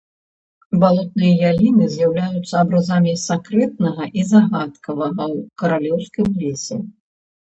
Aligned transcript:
Балотныя 0.83 1.35
яліны 1.51 1.85
з'яўляюцца 1.95 2.55
абразамі 2.63 3.13
сакрэтнага 3.27 4.03
і 4.21 4.29
загадкавага 4.33 5.23
ў 5.35 5.37
каралеўскім 5.65 6.27
лесе. 6.43 6.77